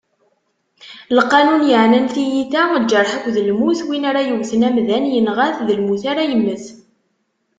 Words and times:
Lqanun 1.17 1.61
yeɛnan 1.69 2.05
tiyita, 2.13 2.61
lǧerḥ 2.83 3.11
akked 3.17 3.35
lmut, 3.47 3.79
win 3.87 4.07
ara 4.09 4.21
yewten 4.27 4.65
amdan, 4.67 5.03
inɣa-t, 5.19 5.57
d 5.67 5.69
lmut 5.79 6.03
ara 6.11 6.23
yemmet. 6.31 6.65